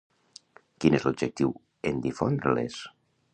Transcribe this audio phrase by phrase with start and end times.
[0.85, 1.51] Quin és lobjectiu
[1.91, 2.81] en difondre-les?